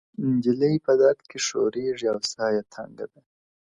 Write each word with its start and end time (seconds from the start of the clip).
•نجلۍ 0.31 0.75
په 0.85 0.91
درد 1.01 1.19
کي 1.29 1.37
ښورېږي 1.45 2.07
او 2.13 2.19
ساه 2.31 2.49
يې 2.55 2.61
تنګه 2.73 3.05
ده, 3.11 3.19